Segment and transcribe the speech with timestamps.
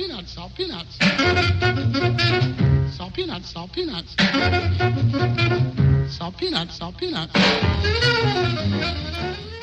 [0.00, 0.96] peanuts, salt peanuts.
[2.96, 4.16] Salt peanuts, salt peanuts.
[6.08, 7.32] Salt peanuts, salt peanuts.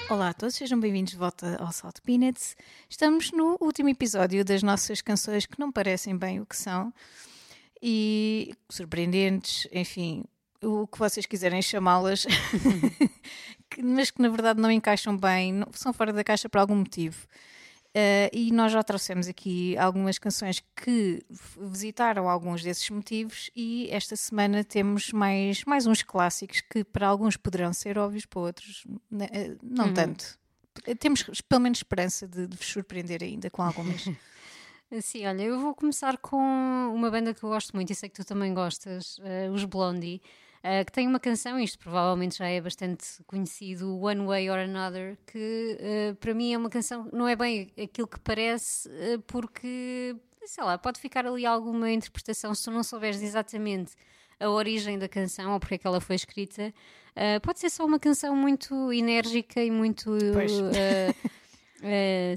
[0.08, 2.56] Olá a todos, sejam bem-vindos de volta ao Salt Peanuts.
[2.88, 6.94] Estamos no último episódio das nossas canções que não parecem bem o que são
[7.82, 10.24] e surpreendentes, enfim,
[10.62, 12.28] o que vocês quiserem chamá-las,
[13.84, 17.26] mas que na verdade não encaixam bem, são fora da caixa por algum motivo.
[18.00, 21.20] Eh, e nós já trouxemos aqui algumas canções que
[21.60, 27.38] visitaram alguns desses motivos, e esta semana temos mais, mais uns clássicos que para alguns
[27.38, 30.38] poderão ser óbvios, para outros né, eh, não tanto.
[30.86, 34.04] Eh, Temos pelo menos esperança de, de vos surpreender ainda com algumas.
[35.02, 36.38] Sim, olha, eu vou começar com
[36.94, 40.22] uma banda que eu gosto muito e sei que tu também gostas, eh, os Blondie,
[40.70, 45.18] eh, que tem uma canção, isto provavelmente já é bastante conhecido, One Way or Another,
[45.26, 49.18] que eh, para mim é uma canção que não é bem aquilo que parece, eh,
[49.26, 50.14] porque,
[50.46, 53.94] sei lá, pode ficar ali alguma interpretação se tu não souberes exatamente
[54.42, 56.74] a origem da canção ou porque é que ela foi escrita.
[57.44, 60.12] pode ser só uma canção muito enérgica e muito,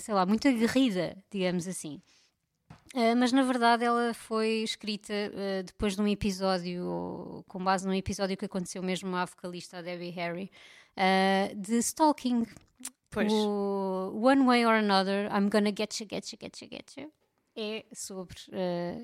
[0.00, 2.00] sei lá, muito aguerrida, digamos assim.
[2.94, 7.94] Uh, mas na verdade ela foi escrita uh, depois de um episódio, com base num
[7.94, 10.50] episódio que aconteceu mesmo à vocalista Debbie Harry,
[10.96, 12.44] uh, de stalking.
[13.10, 13.32] Pois.
[13.32, 17.12] O One Way or Another, I'm Gonna Get You, Get You, Get You, Get You,
[17.56, 18.36] é sobre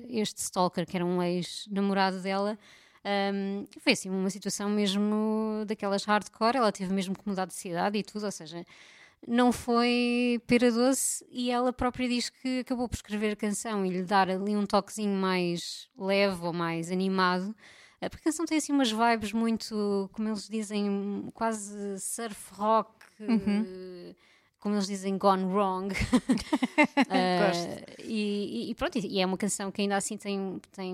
[0.09, 2.57] este stalker que era um ex-namorado dela.
[3.05, 7.97] Um, foi assim uma situação mesmo daquelas hardcore, ela teve mesmo que mudar de cidade
[7.97, 8.65] e tudo, ou seja,
[9.25, 13.89] não foi pera doce e ela própria diz que acabou por escrever a canção e
[13.89, 17.55] lhe dar ali um toquezinho mais leve ou mais animado.
[18.01, 22.89] eh, Porque a canção tem assim umas vibes muito, como eles dizem, quase surf rock,
[23.65, 24.15] eh,
[24.59, 25.93] como eles dizem, gone wrong.
[27.39, 27.67] Gosto.
[28.03, 30.93] e, e- pronto, e é uma canção que ainda assim tem, tem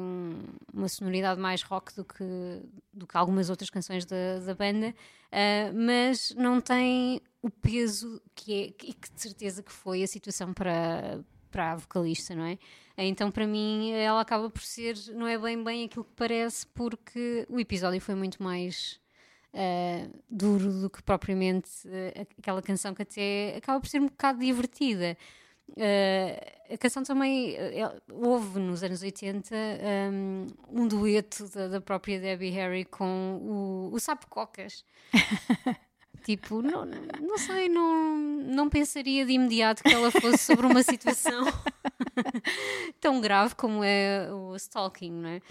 [0.73, 2.23] uma sonoridade mais rock do que,
[2.93, 4.93] do que algumas outras canções da, da banda,
[5.31, 10.07] eh, mas não tem o peso que é, que, que de certeza que foi a
[10.07, 11.19] situação para,
[11.51, 12.57] para a vocalista, não é?
[12.97, 17.45] Então, para mim, ela acaba por ser, não é bem bem aquilo que parece, porque
[17.49, 18.97] o episódio foi muito mais
[19.51, 24.39] eh, duro do que propriamente eh, aquela canção que até acaba por ser um bocado
[24.39, 25.17] divertida.
[25.75, 27.57] Eh, a canção também
[28.09, 29.55] houve nos anos 80
[30.11, 34.85] um, um dueto da, da própria Debbie Harry com o, o Sapo Cocas.
[36.23, 41.45] tipo, não, não sei, não, não pensaria de imediato que ela fosse sobre uma situação
[42.99, 45.41] tão grave como é o stalking, não é?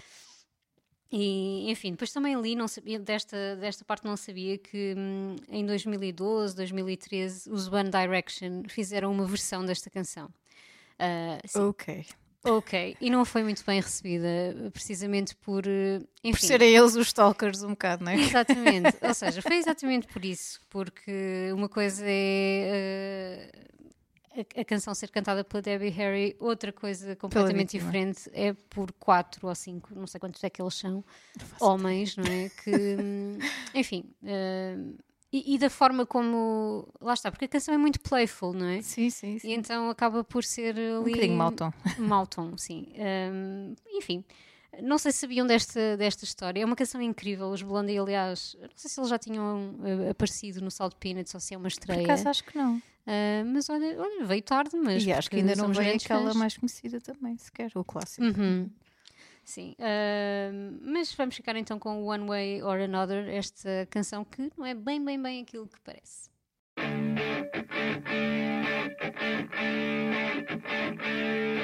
[1.15, 5.63] E, enfim, depois também li, não sabia, desta, desta parte não sabia que hum, em
[5.63, 10.27] 2012, 2013, os One Direction fizeram uma versão desta canção.
[11.45, 12.05] Sim, ok.
[12.43, 14.27] Ok, e não foi muito bem recebida,
[14.71, 15.65] precisamente por.
[15.67, 18.15] eh, Enfim, Por serem eles os stalkers um bocado, não é?
[18.15, 23.49] Exatamente, ou seja, foi exatamente por isso, porque uma coisa é
[24.35, 28.91] eh, a, a canção ser cantada pela Debbie Harry, outra coisa completamente diferente é por
[28.93, 31.03] quatro ou cinco, não sei quantos é que eles são,
[31.59, 32.49] homens, não é?
[32.63, 33.37] Que, hum,
[33.75, 34.75] enfim, eh,
[35.33, 36.87] e, e da forma como.
[37.01, 38.81] Lá está, porque a canção é muito playful, não é?
[38.83, 39.49] Sim, sim, sim.
[39.49, 40.95] E então acaba por ser ali.
[40.99, 41.73] Um bocadinho mau tom.
[41.97, 42.87] Mau tom, sim.
[43.33, 44.23] Hum, enfim,
[44.81, 46.61] não sei se sabiam desta, desta história.
[46.61, 47.49] É uma canção incrível.
[47.49, 51.39] Os Blondie, aliás, não sei se eles já tinham eh, aparecido no Salt Peanuts ou
[51.39, 52.03] se é uma Por estreia.
[52.03, 52.81] acaso acho que não.
[53.05, 55.03] Ah, mas olha, olha, veio tarde, mas.
[55.03, 56.35] e acho que ainda não veio aquela fãs.
[56.35, 58.23] mais conhecida também, sequer, o clássico.
[58.25, 58.69] Uhum.
[59.43, 64.65] Sim, ah, mas vamos ficar então com One Way or Another, esta canção que não
[64.65, 66.31] é bem, bem, bem aquilo que parece.
[71.03, 71.62] One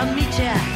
[0.00, 0.67] I'll meet ya.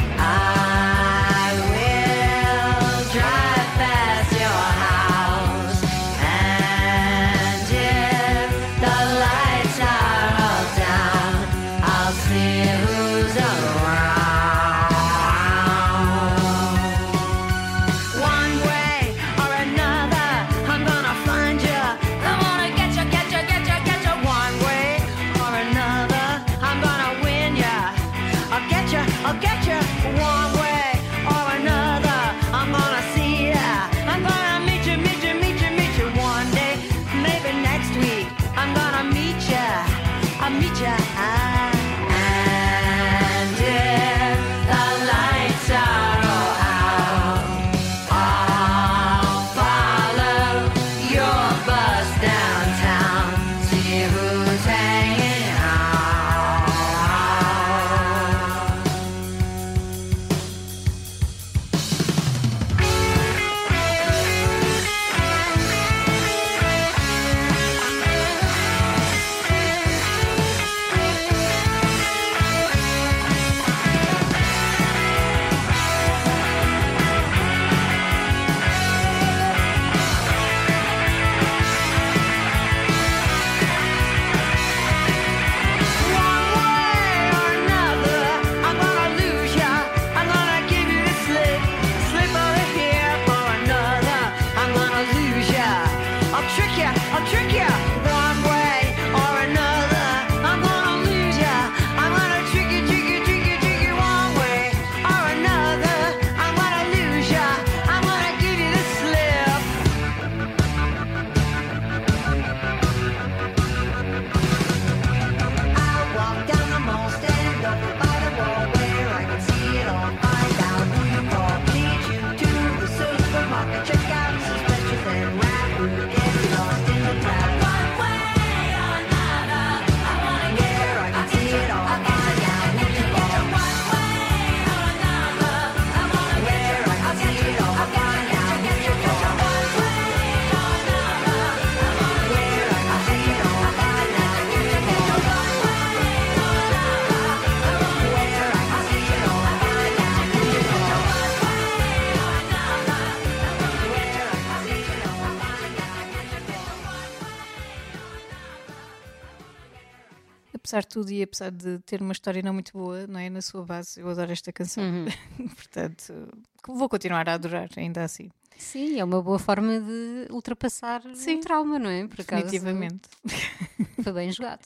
[160.73, 163.29] Apesar de tudo e apesar de ter uma história não muito boa, não é?
[163.29, 164.83] Na sua base, eu adoro esta canção.
[164.83, 165.05] Uhum.
[165.55, 166.27] Portanto,
[166.67, 168.29] vou continuar a adorar, ainda assim.
[168.57, 171.37] Sim, é uma boa forma de ultrapassar Sim.
[171.37, 172.07] o trauma, não é?
[172.07, 173.01] Por acaso, Definitivamente.
[174.03, 174.65] Foi bem jogado.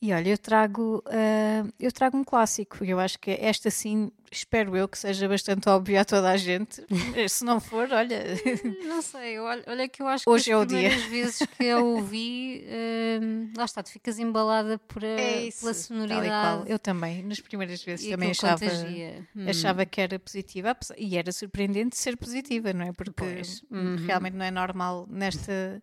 [0.00, 2.84] E olha, eu trago, ah, eu trago um clássico.
[2.84, 6.82] Eu acho que esta sim, espero eu que seja bastante óbvio a toda a gente.
[7.28, 8.22] Se não for, olha,
[8.84, 10.88] Não sei, olha, olha que eu acho Hoje que é as o dia.
[11.08, 12.64] vezes que eu ouvi,
[13.22, 15.60] hum, lá está, tu ficas embalada por a- é isso.
[15.60, 16.28] pela sonoridade.
[16.28, 16.66] qual.
[16.66, 18.64] Eu também, nas primeiras vezes, e também achava.
[19.34, 19.48] Hum.
[19.48, 20.76] achava que era positiva.
[20.96, 22.92] E era surpreendente ser positiva, não é?
[22.92, 23.62] Porque Pois.
[23.70, 23.96] Uhum.
[24.06, 25.80] realmente não é normal nesta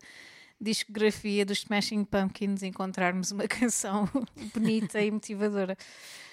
[0.63, 4.09] discografia dos Smashing Pumpkins encontrarmos uma canção
[4.53, 5.77] bonita e motivadora.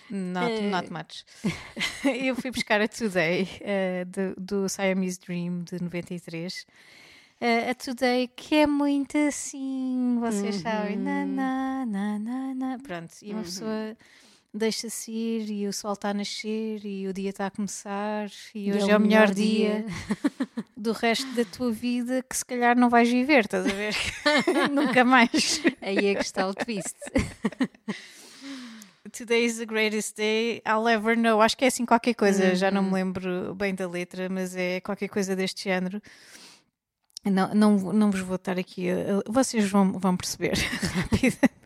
[0.08, 0.70] Not, Eh.
[0.70, 1.24] not much.
[2.04, 6.66] Eu fui buscar a Today, eh, do, do Siamese Dream de 93.
[7.40, 10.62] Eh, a Today, que é muito assim, vocês Uhum.
[10.62, 12.78] sabem, na, na, na, na, na.
[12.80, 13.42] Pronto, e uma Uhum.
[13.44, 13.96] pessoa
[14.52, 18.68] deixa-se ir e o sol está a nascer e o dia está a começar e,
[18.68, 19.84] E hoje é o melhor dia
[20.76, 23.94] do resto da tua vida que se calhar não vais viver, estás a ver?
[24.72, 25.62] Nunca mais.
[25.80, 26.96] Aí é que está o twist.
[29.12, 31.40] Today is the greatest day I'll ever know.
[31.40, 32.94] Acho que é assim qualquer coisa, já não me Uhum.
[32.94, 36.00] lembro bem da letra, mas é qualquer coisa deste género.
[37.24, 38.86] Não, não, não vos vou estar aqui,
[39.28, 40.54] vocês vão, vão perceber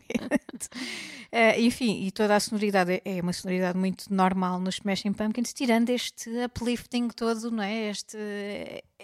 [1.31, 5.51] Eh, enfim, e toda a sonoridade é- é uma sonoridade muito normal nos Smashing Pumpkins,
[5.53, 7.89] tirando este uplifting todo, não é?
[7.89, 8.17] Este,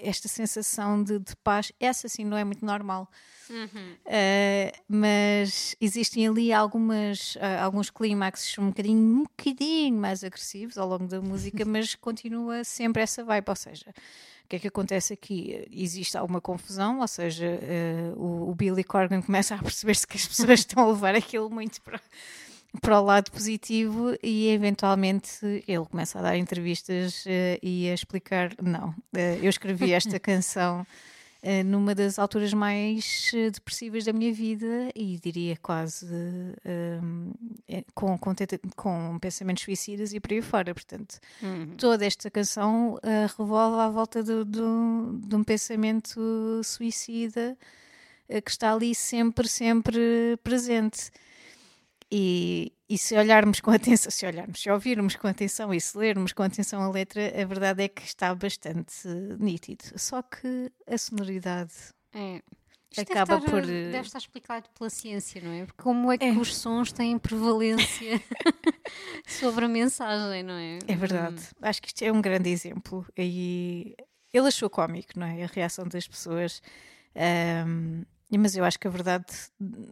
[0.02, 3.10] esta sensação de, de paz, essa sim não é muito normal.
[4.06, 10.88] Uh, mas existem ali algumas, uh, alguns clímaxes um bocadinho, um bocadinho mais agressivos ao
[10.88, 13.50] longo da música, mas continua sempre essa vibe.
[13.50, 13.86] Ou seja,
[14.46, 15.68] o que é que acontece aqui?
[15.72, 17.60] Existe alguma confusão, ou seja,
[18.16, 21.50] uh, o, o Billy Corgan começa a perceber-se que as pessoas estão a levar aquilo
[21.50, 22.00] muito para,
[22.80, 25.30] para o lado positivo e eventualmente
[25.68, 27.30] ele começa a dar entrevistas uh,
[27.62, 30.86] e a explicar: não, uh, eu escrevi esta canção
[31.44, 36.06] eh, numa das alturas mais depressivas da minha vida e diria quase
[37.94, 38.34] com, com,
[38.76, 40.74] com pensamentos suicidas e por aí fora.
[40.74, 41.76] Portanto, Uhum.
[41.78, 43.00] toda esta canção
[43.38, 47.58] revolve à volta do, do- de um pensamento suicida
[48.46, 51.10] que está ali sempre, sempre presente.
[52.14, 56.34] E, e se olharmos com atenção, se olharmos, se ouvirmos com atenção e se lermos
[56.34, 59.08] com atenção a letra, a verdade é que está bastante
[59.40, 59.86] nítido.
[59.98, 61.74] Só que a sonoridade
[62.14, 62.42] É.
[62.92, 63.70] Isto acaba deve estar, por.
[63.70, 65.66] eh, Deve estar explicado pela ciência, não é?
[65.66, 66.32] Porque como é que É.
[66.34, 68.22] os sons têm prevalência
[69.26, 70.80] sobre a mensagem, não é?
[70.86, 71.42] É verdade.
[71.62, 73.06] Acho que isto é um grande exemplo.
[73.18, 73.96] E
[74.34, 75.44] ele achou cómico, não é?
[75.44, 76.62] A reação das pessoas.
[77.16, 78.04] Ahm,
[78.38, 79.26] mas eu acho que a verdade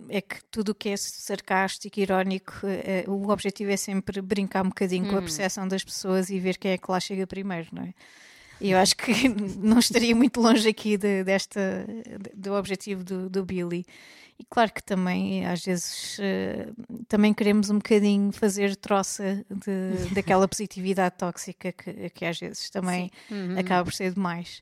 [0.09, 4.69] é que tudo o que é sarcástico, irónico, eh, o objetivo é sempre brincar um
[4.69, 5.21] bocadinho com a Uhum.
[5.21, 7.93] percepção das pessoas e ver quem é que lá chega primeiro, não é?
[8.61, 9.11] E eu acho que
[9.59, 11.85] não estaria muito longe aqui de- desta,
[12.35, 13.85] do objetivo do, do Billy.
[14.37, 16.69] E claro que também, às vezes, eh,
[17.09, 23.11] também queremos um bocadinho fazer troça de, daquela positividade tóxica que, que às vezes também
[23.29, 23.57] Uhum.
[23.59, 24.61] acaba por ser demais.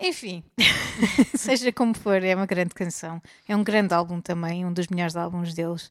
[0.00, 0.44] Enfim,
[1.36, 3.20] seja como for, é uma grande canção.
[3.48, 5.90] É um grande álbum também, um dos melhores álbuns deles.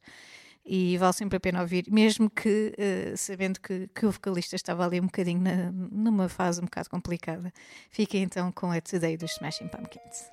[0.66, 4.86] E vale sempre a pena ouvir, mesmo que eh, sabendo que, que o vocalista estava
[4.86, 7.54] ali um bocadinho na- numa fase um bocado complicada.
[7.90, 10.30] Fiquem então com a Today dos Smashing Pumpkins.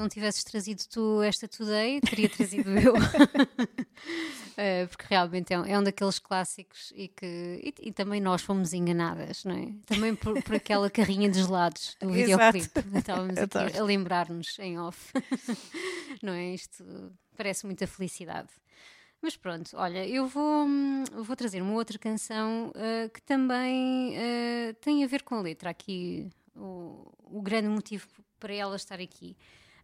[0.00, 2.94] Não tivesses trazido tu esta today, teria trazido eu.
[4.56, 8.42] Eh, porque realmente é um, é um daqueles clássicos e que e, e também nós
[8.42, 9.72] fomos enganadas, não é?
[9.86, 12.68] Também por, por aquela carrinha de gelados do videoclipe.
[12.94, 15.12] Estávamos aqui a lembrar-nos em off.
[16.22, 16.52] não é?
[16.52, 16.84] Isto
[17.36, 18.50] parece muita felicidade.
[19.22, 24.74] Mas pronto, olha, eu vou, hum, vou trazer uma outra canção eh, que também eh,
[24.80, 25.70] tem a ver com a letra.
[25.70, 28.06] Aqui, o, o grande motivo
[28.38, 29.36] para ela estar aqui.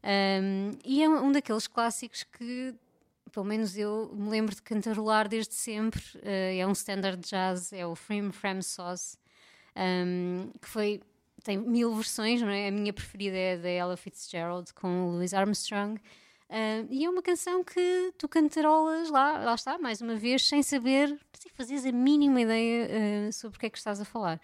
[0.06, 2.72] Um, e é um daqueles clássicos que,
[3.32, 6.00] pelo menos eu me lembro de cantarolar desde sempre.
[6.22, 9.18] eh, é um standard jazz, é o Frame Frame Sauce,
[9.76, 11.00] um, que foi.
[11.42, 12.68] Tem mil versões, não é?
[12.68, 16.00] A minha preferida é da Ella Fitzgerald com o Louis Armstrong.
[16.90, 21.08] E é uma canção que tu cantarolas lá, lá está, mais uma vez, sem saber,
[21.34, 24.40] sem fazeres a mínima ideia ah, sobre o que é que estás a falar.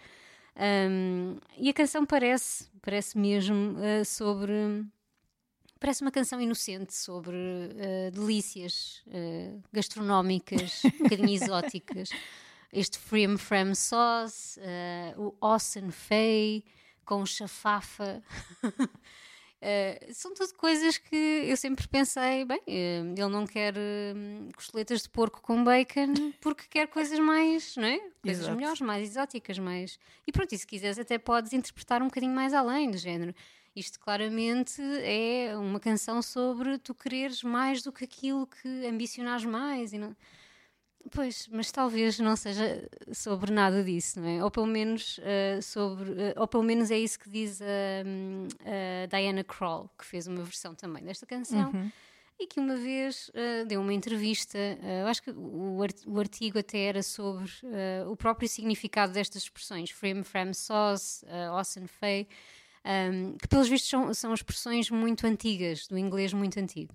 [0.56, 4.52] Um, e a canção parece, parece mesmo ah, sobre.
[5.82, 12.10] Parece uma canção inocente sobre ah, delícias ah, gastronómicas, um bocadinho exóticas.
[12.72, 16.62] Este Frame Frame Sauce, ah, o Austin Fay
[17.04, 18.22] com chafafa.
[18.62, 25.02] Uh, são tudo coisas que eu sempre pensei, bem, uh, ele não quer uh, costeletas
[25.02, 27.98] de porco com bacon porque quer coisas mais, não é?
[28.22, 28.56] Coisas Exato.
[28.56, 29.98] melhores, mais exóticas, mais...
[30.24, 33.34] E pronto, e se quiseres até podes interpretar um bocadinho mais além do género.
[33.74, 39.92] Isto claramente é uma canção sobre tu quereres mais do que aquilo que ambicionares mais
[39.92, 40.14] e não...
[41.10, 44.44] Pois, mas talvez não seja sobre nada disso, não é?
[44.44, 47.64] Ou pelo menos eh, sobre, eh, ou pelo menos é isso que diz a,
[49.04, 51.72] a Diana Krall, que fez uma versão também desta canção.
[52.38, 56.18] E que uma vez eh, deu uma entrevista, eh, eu acho que o, art- o
[56.20, 61.86] artigo até era sobre eh, o próprio significado destas expressões, frame, frame, sauce, uh, Austin
[61.88, 62.28] Fay,
[62.84, 66.94] um, que pelos vistos são, são expressões muito antigas, do inglês muito antigo.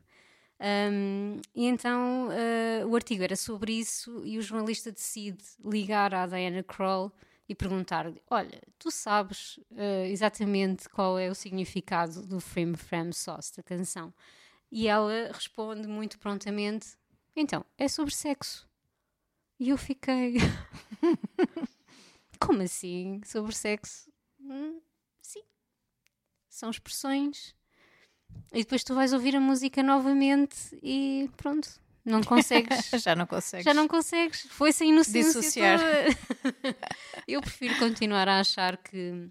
[0.59, 6.25] Um, e então uh, o artigo era sobre isso e o jornalista decide ligar à
[6.25, 7.11] Diana Kroll
[7.47, 13.55] e perguntar-lhe: Olha, tu sabes uh, exatamente qual é o significado do Frame Frame Sauce
[13.55, 14.13] da canção?
[14.71, 16.97] E ela responde muito prontamente:
[17.35, 18.67] Então, é sobre sexo.
[19.59, 20.37] E eu fiquei:
[22.39, 23.21] Como assim?
[23.23, 24.11] Sobre sexo?
[24.39, 24.81] "Hum.
[26.57, 27.53] São expressões.
[28.51, 31.69] E depois tu vais ouvir a música novamente e pronto,
[32.03, 32.89] não consegues.
[32.99, 33.63] Já não consegues.
[33.63, 34.47] Já não consegues.
[34.49, 35.39] Foi sem inocência.
[35.39, 35.79] Dissociar.
[37.27, 39.29] Eu prefiro continuar a achar que.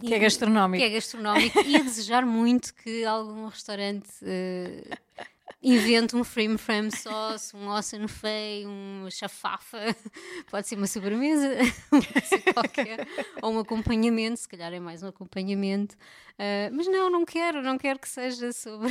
[0.00, 0.82] Que é gastronómico.
[0.82, 4.98] Que é gastronómico e a desejar muito que algum restaurante eh,
[5.62, 9.78] invente um frame frame sauce, um Austin Fay, um chafafa.
[10.50, 11.56] Pode ser uma sobremesa,
[12.54, 13.06] qualquer.
[13.42, 15.96] Ou um acompanhamento, se calhar é mais um acompanhamento.
[16.38, 18.88] Eh, mas não, não quero, não quero que seja sobre.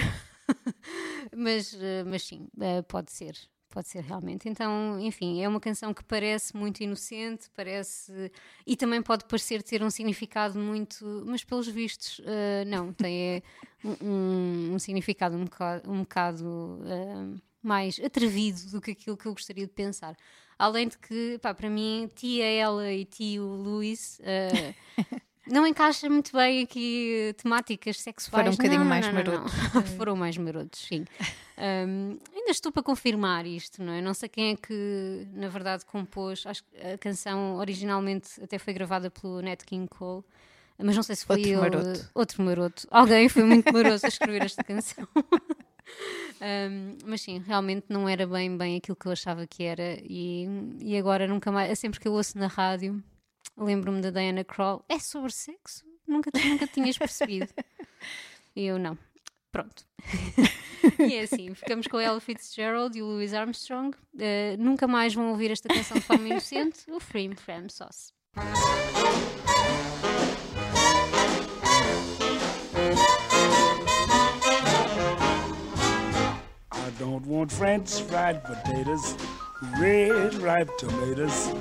[1.35, 3.37] mas, eh, mas sim, eh, pode ser.
[3.69, 4.47] Pode ser realmente.
[4.49, 8.31] Então, enfim, é uma canção que parece muito inocente, parece.
[8.65, 11.23] e também pode parecer ter um significado muito.
[11.27, 13.43] mas pelos vistos, eh, não, tem é,
[13.83, 19.33] um, um- significado um bocado, um bocado eh, mais atrevido do que aquilo que eu
[19.33, 20.15] gostaria de pensar.
[20.57, 24.19] Além de que, pá, para mim, tia ela e tio Luís.
[24.23, 24.73] eh,
[25.49, 28.29] não encaixa muito bem aqui temáticas sexuais.
[28.43, 29.31] Foram um bocadinho Não, mais não, não, não.
[29.33, 29.89] marotos.
[29.97, 31.05] Foram mais marotos, sim.
[31.57, 34.01] Um, ainda estou para confirmar isto, não é?
[34.01, 36.45] Não sei quem é que, na verdade, compôs.
[36.45, 40.23] Acho que a canção originalmente até foi gravada pelo Nat King Cole,
[40.77, 41.59] mas não sei se foi Outro ele.
[41.61, 42.09] maroto.
[42.13, 42.87] Outro maroto.
[42.91, 45.07] Alguém foi muito maroto a escrever esta canção.
[46.39, 50.45] Um, mas sim, realmente não era bem, bem aquilo que eu achava que era, e,
[50.79, 51.71] e agora nunca mais.
[51.71, 53.01] é Sempre que eu ouço na rádio,
[53.57, 54.83] lembro-me da Diana Kroll.
[54.87, 55.85] É sobre sexo?
[56.07, 57.47] Nunca, nunca tinhas percebido.
[58.55, 58.97] E eu não.
[59.51, 59.85] Pronto.
[60.99, 63.95] e é assim, ficamos com a Ella Fitzgerald e o Louis Armstrong.
[64.13, 68.13] Uh, nunca mais vão ouvir esta canção de forma inocente, o Frame Frame Sauce.
[76.71, 79.15] I don't want French fried potatoes,
[79.79, 81.51] red ripe tomatoes.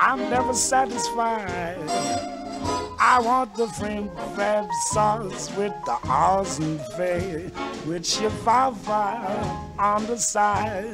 [0.00, 1.76] I'm never satisfied.
[3.00, 7.50] I want the French crab sauce with the awesome fay,
[7.84, 10.92] with chihuahua on the side.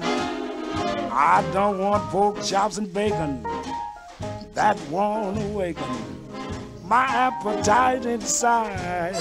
[1.13, 3.47] I don't want pork chops and bacon
[4.55, 5.85] that won't awaken
[6.85, 9.17] my appetite inside.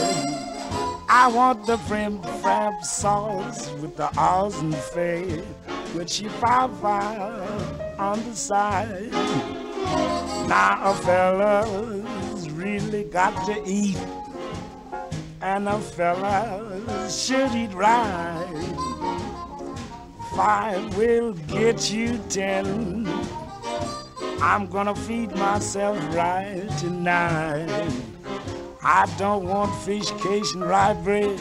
[1.09, 5.43] I want the prim frab sauce with the awesome fay,
[5.93, 9.62] with chihuahua on the side.
[10.47, 13.97] Now a fella's really got to eat.
[15.41, 18.75] and a fella should eat right.
[20.35, 23.07] Five will get you ten.
[24.41, 27.91] I'm gonna feed myself right tonight.
[28.83, 31.39] I don't want fish cakes and rye bread.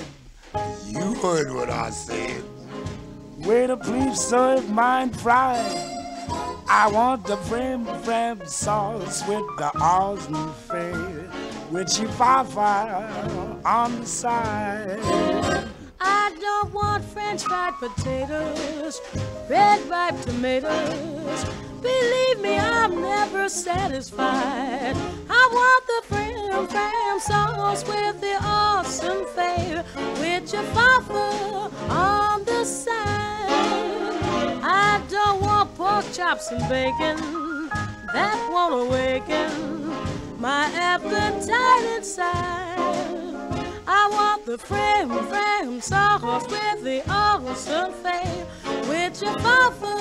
[0.86, 2.42] You heard what I said.
[3.38, 5.91] Waiter, please serve mine fried.
[6.74, 11.30] I want the frim fram sauce with the Austin fair,
[11.70, 14.98] with your fire on the side.
[16.00, 19.02] I don't want french fried potatoes,
[19.50, 21.44] red ripe tomatoes.
[21.82, 24.96] Believe me, I'm never satisfied.
[25.28, 29.84] I want the frim fram sauce with the awesome fare,
[30.20, 32.96] with your papa on the side.
[34.64, 37.68] I don't want pork chops and bacon,
[38.12, 39.88] that won't awaken
[40.38, 42.78] my appetite inside.
[43.86, 48.46] I want the frim fram sauce with the awesome fare,
[48.88, 49.94] with your papa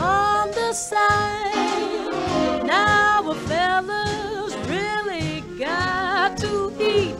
[0.00, 2.64] on the side.
[2.64, 7.16] Now a fella's really got to eat,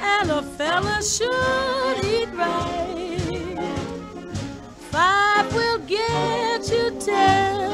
[0.00, 3.58] and a fella should eat right.
[4.90, 5.29] Five
[5.90, 7.72] get you ten.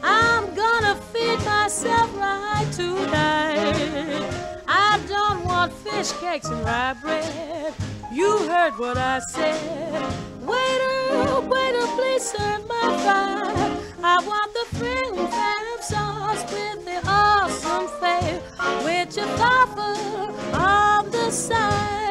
[0.00, 4.22] I'm gonna feed myself right tonight.
[4.68, 7.74] I don't want fish cakes and rye bread.
[8.12, 10.02] You heard what I said.
[10.40, 13.76] Waiter, waiter, please serve my fry.
[14.02, 18.40] I want the frim fram sauce with the awesome fare,
[18.84, 22.09] with your papa on the side.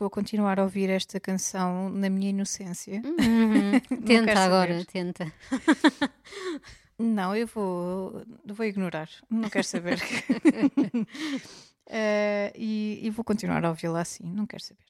[0.00, 3.02] Que vou continuar a ouvir esta canção na minha inocência.
[3.90, 5.30] Não Tenta agora, tenta.
[6.98, 9.98] Não, eu vou, vou ignorar, não quero saber.
[11.92, 14.84] Eh, e, e vou continuar a ouvi-la assim, não quero saber.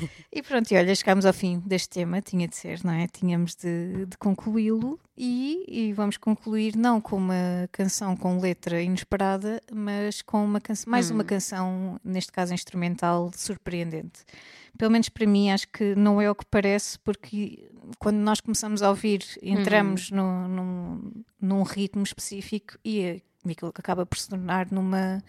[0.32, 3.06] E pronto, e olha, chegámos ao fim deste tema, tinha de ser, não é?
[3.06, 9.62] Tínhamos de, de concluí-lo e, e vamos concluir não com uma canção com letra inesperada,
[9.72, 14.24] mas com uma canção, mais uma canção, neste caso instrumental, surpreendente.
[14.76, 18.82] Pelo menos para mim, acho que não é o que parece, porque quando nós começamos
[18.82, 24.18] a ouvir, entramos no, num, num ritmo específico e é- e aquilo que acaba por
[24.18, 25.22] se tornar numa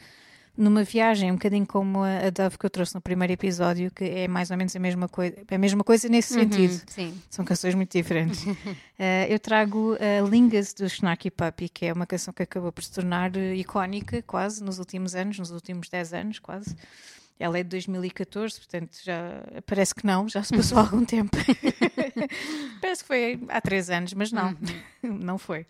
[0.57, 4.03] numa viagem, um bocadinho como a, a Dove que eu trouxe no primeiro episódio, que
[4.03, 6.73] é mais ou menos a mesma coisa, é a mesma coisa nesse sentido.
[6.73, 7.21] Uhum, sim.
[7.29, 8.43] São canções muito diferentes.
[8.99, 12.83] Eh, eu trago a Lingas do Snarky Puppy, que é uma canção que acabou por
[12.83, 16.75] se tornar eh, icónica quase nos últimos anos, nos últimos 10 anos quase.
[17.39, 21.37] Ela é de 2014, portanto já parece que não, já se passou algum tempo.
[22.81, 24.57] parece que foi há 3 anos, mas não,
[25.03, 25.67] não foi.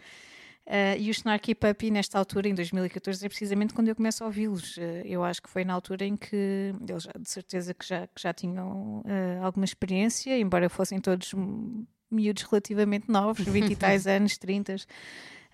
[0.67, 4.27] Uh, e o Snarky Puppy, nesta altura, em 2014, é precisamente quando eu começo a
[4.27, 4.75] ouvi-los.
[4.75, 8.21] Uh, eu acho que foi na altura em que eles, de certeza, que já, que
[8.21, 11.33] já tinham uh, alguma experiência, embora fossem todos
[12.11, 14.75] miúdos relativamente novos, 20 e tais anos, 30.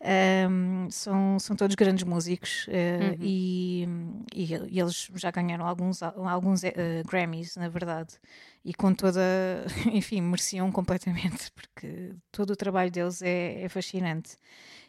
[0.06, 3.88] Um, são, são todos grandes músicos uh, e,
[4.36, 8.20] e, e eles já ganharam alguns, alguns uh, Grammys, na verdade,
[8.66, 9.22] e com toda,
[9.94, 14.36] enfim, mereciam completamente, porque todo o trabalho deles é, é fascinante.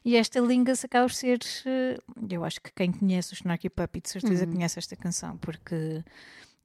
[0.05, 1.97] E esta Lingas acaba por ser, eh,
[2.29, 6.05] eu acho que quem conhece o Snarky Puppy de certeza conhece esta canção, porque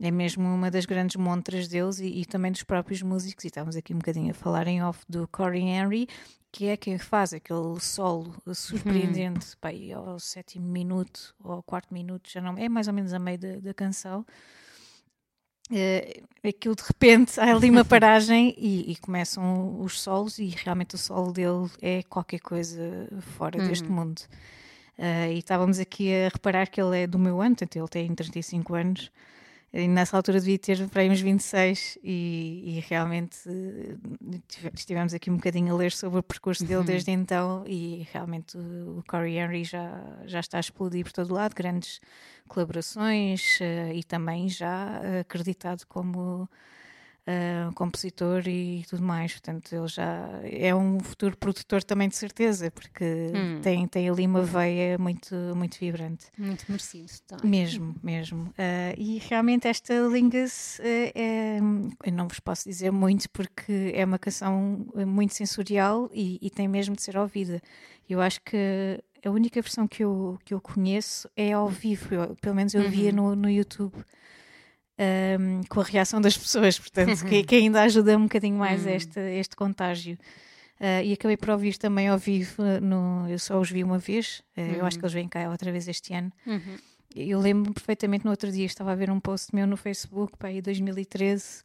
[0.01, 3.43] é mesmo uma das grandes montras deles e, e também dos próprios músicos.
[3.43, 6.07] E estávamos aqui um bocadinho a falar em off do Corey Henry,
[6.51, 11.93] que é quem faz aquele solo surpreendente, pá, aí ao sétimo minuto ou ao quarto
[11.93, 14.25] minuto, já não é mais ou menos a meio da, da canção.
[15.71, 20.95] Eh, aquilo de repente há ali uma paragem e, e começam os solos e realmente
[20.95, 23.07] o solo dele é qualquer coisa
[23.37, 24.21] fora deste mundo.
[24.97, 28.15] Eh, e estávamos aqui a reparar que ele é do meu ano, portanto ele tem
[28.15, 29.11] 35 anos
[29.71, 35.13] e nessa altura devia ter para aí uns 26 e, e realmente eh, tive- estivemos
[35.13, 39.03] aqui um bocadinho a ler sobre o percurso dele desde então e realmente o, o
[39.07, 41.99] Corey Henry já, já está a explodir por todo lado, grandes
[42.47, 46.49] colaborações eh, e também já acreditado como
[47.29, 49.33] uh, compositor e tudo mais.
[49.33, 53.59] Portanto, ele já é um futuro produtor também de certeza, porque Hum.
[53.61, 56.25] tem, tem ali uma veia muito, muito vibrante.
[56.37, 57.09] Muito merecido.
[57.27, 57.37] Tá.
[57.43, 58.43] Mesmo, mesmo.
[58.49, 61.59] Uh, e realmente esta Lingus uh, é,
[62.05, 66.67] eu não vos posso dizer muito porque é uma canção muito sensorial e, e tem
[66.67, 67.61] mesmo de ser ouvida.
[68.09, 68.57] Eu acho que
[69.23, 72.89] a única versão que eu, que eu conheço é ao vivo, eu- pelo menos eu
[72.89, 73.93] via no, no YouTube.
[74.99, 79.19] Um, com a reação das pessoas, portanto, que, que ainda ajuda um bocadinho mais este,
[79.19, 80.17] este contágio.
[80.79, 83.97] Uh, e acabei por ouvir também ao vivo, uh, no, eu só os vi uma
[83.97, 86.31] vez, uh, eu acho que eles vêm cá outra vez este ano.
[86.45, 86.77] Uhum.
[87.13, 90.49] Eu lembro-me perfeitamente no outro dia, estava a ver um post meu no Facebook, pá,
[90.49, 91.63] em 2013,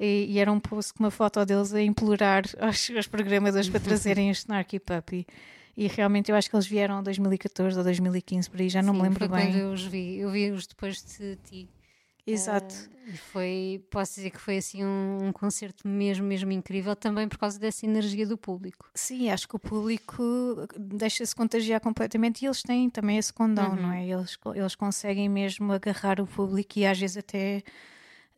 [0.00, 3.78] e, e era um post com uma foto deles a implorar aos, aos programadores para
[3.78, 5.24] trazerem este Snarky Puppy.
[5.76, 8.92] E realmente eu acho que eles vieram em 2014 ou 2015, por aí já não
[8.92, 9.52] me Sim, lembro foi bem.
[9.52, 10.18] quando eu os vi.
[10.18, 11.68] Eu vi-os depois de ti.
[12.32, 12.74] Exato.
[13.06, 17.38] E foi, posso dizer que foi assim um, um concerto mesmo, mesmo incrível, também por
[17.38, 18.90] causa dessa energia do público.
[18.94, 20.22] Sim, acho que o público
[20.78, 24.06] deixa-se contagiar completamente e eles têm também esse condão, não é?
[24.06, 27.62] Eles, eles conseguem mesmo agarrar o público e às vezes até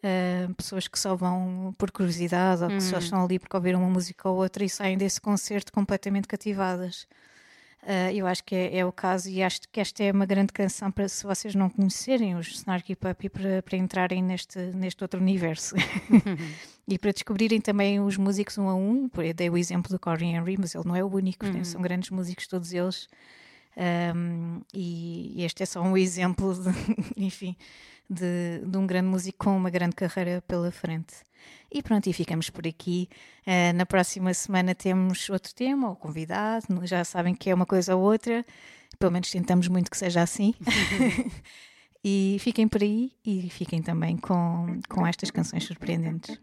[0.02, 3.90] ah, pessoas que só vão por curiosidade ou que só estão ali porque ouviram uma
[3.90, 7.06] música ou outra e saem desse concerto completamente cativadas.
[7.82, 10.52] Ah, eu acho que é, é o caso e acho que esta é uma grande
[10.52, 15.20] canção para se vocês não conhecerem os Snarky Puppy para, para entrarem neste, neste outro
[15.20, 15.74] universo.
[16.86, 20.28] e para descobrirem também os músicos um a um, eu dei o exemplo do Corey
[20.28, 23.08] Henry, mas ele não é o único, portanto, são grandes músicos todos eles.
[24.14, 26.70] Um, e e este é só um exemplo, de,
[27.16, 27.56] enfim,
[28.10, 31.14] de, de um grande músico com uma grande carreira pela frente.
[31.72, 33.08] E pronto, e ficamos por aqui.
[33.46, 37.94] Uh, na próxima semana temos outro tema, ou convidado, já sabem que é uma coisa
[37.94, 38.44] ou outra,
[38.98, 40.54] pelo menos tentamos muito que seja assim.
[42.04, 46.40] e fiquem por aí e fiquem também com, com estas canções surpreendentes.